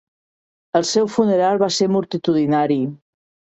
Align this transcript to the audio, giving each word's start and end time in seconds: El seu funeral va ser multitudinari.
El 0.79 0.87
seu 0.91 1.09
funeral 1.17 1.61
va 1.65 1.71
ser 1.77 1.91
multitudinari. 1.99 2.81